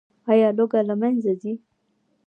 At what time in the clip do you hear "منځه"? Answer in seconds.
1.01-1.31